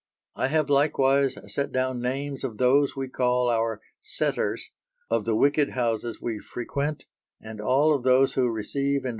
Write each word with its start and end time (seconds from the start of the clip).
I 0.35 0.47
have 0.47 0.67
likewise 0.71 1.37
set 1.53 1.71
down 1.71 2.01
names 2.01 2.43
of 2.43 2.57
those 2.57 2.95
we 2.95 3.07
call 3.07 3.51
our 3.51 3.79
setters, 4.01 4.71
of 5.11 5.25
the 5.25 5.35
wicked 5.35 5.73
houses 5.73 6.19
we 6.19 6.39
frequent, 6.39 7.03
and 7.39 7.61
all 7.61 7.93
of 7.93 8.01
those 8.01 8.33
who 8.33 8.49
receive 8.49 8.79
and 8.79 8.79
buy 8.79 8.81
our 8.81 8.83
stolen 8.83 9.03
goods. 9.03 9.09